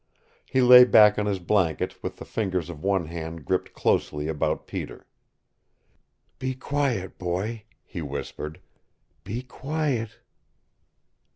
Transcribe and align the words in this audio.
He 0.47 0.61
lay 0.63 0.83
back 0.83 1.19
on 1.19 1.27
his 1.27 1.37
blanket, 1.37 2.01
with 2.01 2.17
the 2.17 2.25
fingers 2.25 2.71
of 2.71 2.81
one 2.83 3.05
hand 3.05 3.45
gripped 3.45 3.71
closely 3.73 4.27
about 4.27 4.65
Peter. 4.65 5.05
"Be 6.39 6.55
quiet, 6.55 7.19
boy," 7.19 7.65
he 7.85 8.01
whispered. 8.01 8.59
"Be 9.23 9.43
quiet." 9.43 10.17